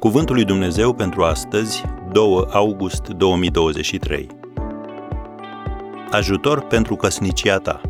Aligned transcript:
Cuvântul 0.00 0.34
lui 0.34 0.44
Dumnezeu 0.44 0.94
pentru 0.94 1.24
astăzi, 1.24 1.82
2 2.12 2.46
august 2.50 3.08
2023. 3.08 4.28
Ajutor 6.10 6.66
pentru 6.66 6.96
căsnicia 6.96 7.58
ta. 7.58 7.80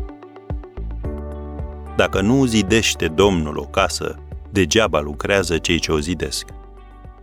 Dacă 1.95 2.21
nu 2.21 2.45
zidește 2.45 3.07
Domnul 3.07 3.57
o 3.57 3.63
casă, 3.63 4.19
degeaba 4.51 4.99
lucrează 4.99 5.57
cei 5.57 5.79
ce 5.79 5.91
o 5.91 5.99
zidesc. 5.99 6.45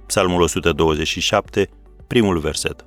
Psalmul 0.07 0.41
127, 0.41 1.69
primul 2.07 2.39
verset. 2.39 2.87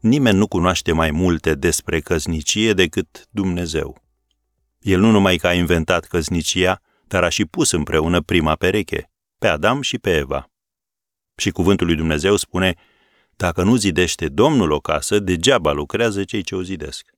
Nimeni 0.00 0.38
nu 0.38 0.46
cunoaște 0.46 0.92
mai 0.92 1.10
multe 1.10 1.54
despre 1.54 2.00
căsnicie 2.00 2.72
decât 2.72 3.26
Dumnezeu. 3.30 4.02
El 4.78 5.00
nu 5.00 5.10
numai 5.10 5.36
că 5.36 5.46
a 5.46 5.52
inventat 5.52 6.04
căsnicia, 6.04 6.80
dar 7.06 7.24
a 7.24 7.28
și 7.28 7.44
pus 7.44 7.70
împreună 7.70 8.20
prima 8.20 8.54
pereche, 8.54 9.08
pe 9.44 9.50
Adam 9.50 9.80
și 9.80 9.98
pe 9.98 10.16
Eva. 10.16 10.50
Și 11.36 11.50
cuvântul 11.50 11.86
lui 11.86 11.96
Dumnezeu 11.96 12.36
spune, 12.36 12.74
dacă 13.36 13.62
nu 13.62 13.76
zidește 13.76 14.28
Domnul 14.28 14.70
o 14.70 14.80
casă, 14.80 15.18
degeaba 15.18 15.72
lucrează 15.72 16.24
cei 16.24 16.42
ce 16.42 16.54
o 16.54 16.62
zidesc. 16.62 17.10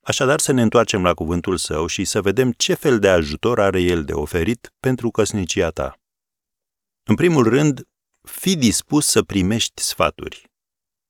Așadar 0.00 0.40
să 0.40 0.52
ne 0.52 0.62
întoarcem 0.62 1.02
la 1.02 1.14
cuvântul 1.14 1.56
său 1.56 1.86
și 1.86 2.04
să 2.04 2.20
vedem 2.20 2.52
ce 2.52 2.74
fel 2.74 2.98
de 2.98 3.08
ajutor 3.08 3.60
are 3.60 3.80
el 3.80 4.04
de 4.04 4.12
oferit 4.12 4.72
pentru 4.80 5.10
căsnicia 5.10 5.70
ta. 5.70 6.00
În 7.02 7.14
primul 7.14 7.48
rând, 7.48 7.88
fi 8.22 8.56
dispus 8.56 9.06
să 9.06 9.22
primești 9.22 9.82
sfaturi. 9.82 10.50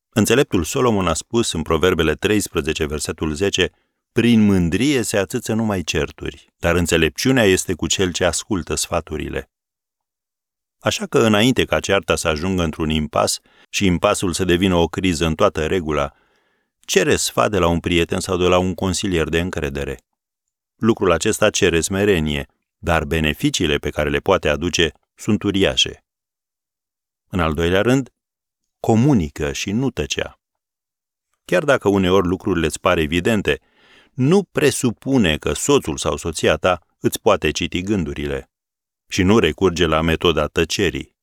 Înțeleptul 0.09 0.65
Solomon 0.65 1.07
a 1.07 1.15
spus 1.15 1.53
în 1.53 1.63
Proverbele 1.63 2.15
13, 2.15 2.87
versetul 2.87 3.33
10, 3.35 3.71
prin 4.13 4.41
mândrie 4.45 5.03
se 5.03 5.17
atâță 5.17 5.53
numai 5.53 5.83
certuri, 5.83 6.53
dar 6.57 6.75
înțelepciunea 6.75 7.45
este 7.45 7.75
cu 7.75 7.87
cel 7.87 8.13
ce 8.13 8.25
ascultă 8.25 8.75
sfaturile. 8.75 9.49
Așa 10.85 11.07
că 11.07 11.19
înainte 11.19 11.65
ca 11.65 11.81
cearta 11.81 12.17
să 12.17 12.29
ajungă 12.29 12.63
într-un 12.63 12.91
impas 12.91 13.41
și 13.69 13.87
impasul 13.87 14.33
să 14.33 14.45
devină 14.45 14.75
o 14.75 14.87
criză 14.87 15.27
în 15.27 15.35
toată 15.35 15.67
regula, 15.67 16.13
cere 16.81 17.17
sfat 17.17 17.51
de 17.51 17.59
la 17.59 17.67
un 17.67 17.81
prieten 17.81 18.21
sau 18.21 18.37
de 18.37 18.47
la 18.47 18.59
un 18.59 18.75
consilier 18.75 19.29
de 19.29 19.41
încredere. 19.41 19.99
Lucrul 20.77 21.13
acesta 21.13 21.51
cere 21.51 21.81
smerenie, 21.81 22.47
dar 22.79 23.05
beneficiile 23.05 23.77
pe 23.77 23.91
care 23.91 24.11
le 24.11 24.19
poate 24.19 24.49
aduce 24.49 24.93
sunt 25.15 25.43
uriașe. 25.43 26.05
În 27.29 27.41
al 27.41 27.55
doilea 27.55 27.81
rând, 27.81 28.11
comunică 28.81 29.53
și 29.53 29.71
nu 29.71 29.91
tăcea. 29.91 30.41
Chiar 31.45 31.65
dacă 31.65 31.89
uneori 31.89 32.27
lucrurile 32.27 32.67
îți 32.67 32.81
pare 32.81 33.01
evidente, 33.01 33.61
nu 34.13 34.43
presupune 34.43 35.37
că 35.37 35.53
soțul 35.53 35.97
sau 35.97 36.17
soția 36.17 36.57
ta 36.57 36.87
îți 37.01 37.21
poate 37.21 37.51
citi 37.51 37.83
gândurile 37.83 38.49
și 39.15 39.23
nu 39.23 39.39
recurge 39.39 39.87
la 39.87 40.01
metoda 40.01 40.47
tăcerii. 40.47 41.17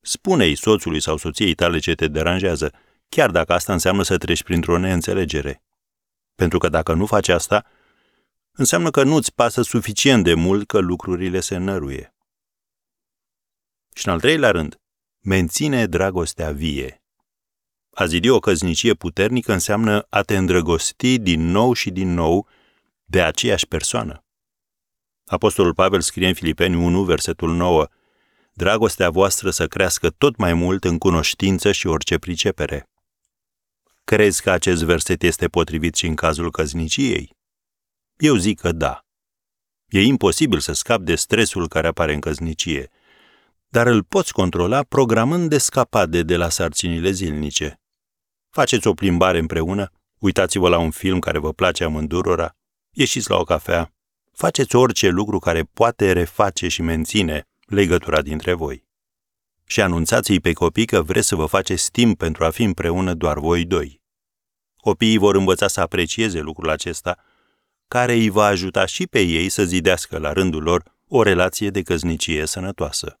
Spune-i 0.00 0.54
soțului 0.54 1.00
sau 1.00 1.16
soției 1.16 1.54
tale 1.54 1.78
ce 1.78 1.94
te 1.94 2.08
deranjează, 2.08 2.72
chiar 3.08 3.30
dacă 3.30 3.52
asta 3.52 3.72
înseamnă 3.72 4.02
să 4.02 4.18
treci 4.18 4.42
printr-o 4.42 4.78
neînțelegere. 4.78 5.62
Pentru 6.34 6.58
că 6.58 6.68
dacă 6.68 6.92
nu 6.94 7.06
faci 7.06 7.28
asta, 7.28 7.66
înseamnă 8.50 8.90
că 8.90 9.02
nu-ți 9.02 9.34
pasă 9.34 9.62
suficient 9.62 10.24
de 10.24 10.34
mult 10.34 10.66
că 10.66 10.78
lucrurile 10.78 11.40
se 11.40 11.56
năruie. 11.56 12.14
Și 13.94 14.06
în 14.06 14.12
al 14.12 14.20
treilea 14.20 14.50
rând, 14.50 14.80
menține 15.20 15.86
dragostea 15.86 16.50
vie. 16.50 17.02
A 17.90 18.06
zidi 18.06 18.28
o 18.28 18.38
căznicie 18.38 18.94
puternică 18.94 19.52
înseamnă 19.52 20.06
a 20.10 20.22
te 20.22 20.36
îndrăgosti 20.36 21.18
din 21.18 21.40
nou 21.40 21.72
și 21.72 21.90
din 21.90 22.14
nou 22.14 22.48
de 23.04 23.22
aceeași 23.22 23.66
persoană. 23.66 24.23
Apostolul 25.34 25.74
Pavel 25.74 26.00
scrie 26.00 26.28
în 26.28 26.34
Filipeni 26.34 26.76
1, 26.76 27.04
versetul 27.04 27.54
9, 27.54 27.86
Dragostea 28.52 29.10
voastră 29.10 29.50
să 29.50 29.66
crească 29.66 30.10
tot 30.10 30.36
mai 30.36 30.54
mult 30.54 30.84
în 30.84 30.98
cunoștință 30.98 31.72
și 31.72 31.86
orice 31.86 32.18
pricepere. 32.18 32.88
Crezi 34.04 34.42
că 34.42 34.50
acest 34.50 34.82
verset 34.82 35.22
este 35.22 35.48
potrivit 35.48 35.94
și 35.94 36.06
în 36.06 36.14
cazul 36.14 36.50
căzniciei? 36.50 37.36
Eu 38.16 38.36
zic 38.36 38.60
că 38.60 38.72
da. 38.72 39.00
E 39.88 40.00
imposibil 40.02 40.58
să 40.58 40.72
scapi 40.72 41.04
de 41.04 41.14
stresul 41.14 41.68
care 41.68 41.86
apare 41.86 42.14
în 42.14 42.20
căznicie, 42.20 42.90
dar 43.68 43.86
îl 43.86 44.02
poți 44.02 44.32
controla 44.32 44.82
programând 44.82 45.52
escapade 45.52 46.22
de 46.22 46.36
la 46.36 46.48
sarcinile 46.48 47.10
zilnice. 47.10 47.80
Faceți 48.50 48.86
o 48.86 48.94
plimbare 48.94 49.38
împreună, 49.38 49.90
uitați-vă 50.18 50.68
la 50.68 50.78
un 50.78 50.90
film 50.90 51.18
care 51.18 51.38
vă 51.38 51.52
place 51.52 51.84
amândurora, 51.84 52.56
ieșiți 52.90 53.30
la 53.30 53.36
o 53.36 53.44
cafea, 53.44 53.93
faceți 54.34 54.76
orice 54.76 55.08
lucru 55.08 55.38
care 55.38 55.62
poate 55.62 56.12
reface 56.12 56.68
și 56.68 56.82
menține 56.82 57.48
legătura 57.66 58.22
dintre 58.22 58.52
voi. 58.52 58.84
Și 59.66 59.80
anunțați-i 59.80 60.40
pe 60.40 60.52
copii 60.52 60.84
că 60.84 61.02
vreți 61.02 61.28
să 61.28 61.34
vă 61.34 61.46
faceți 61.46 61.90
timp 61.90 62.18
pentru 62.18 62.44
a 62.44 62.50
fi 62.50 62.62
împreună 62.62 63.14
doar 63.14 63.38
voi 63.38 63.64
doi. 63.64 64.02
Copiii 64.76 65.18
vor 65.18 65.34
învăța 65.34 65.68
să 65.68 65.80
aprecieze 65.80 66.40
lucrul 66.40 66.70
acesta, 66.70 67.18
care 67.88 68.12
îi 68.12 68.28
va 68.28 68.44
ajuta 68.44 68.86
și 68.86 69.06
pe 69.06 69.20
ei 69.20 69.48
să 69.48 69.64
zidească 69.64 70.18
la 70.18 70.32
rândul 70.32 70.62
lor 70.62 70.82
o 71.08 71.22
relație 71.22 71.70
de 71.70 71.82
căznicie 71.82 72.46
sănătoasă. 72.46 73.20